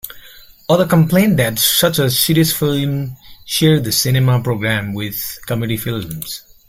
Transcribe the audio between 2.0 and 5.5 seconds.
serious film shared the cinema programme with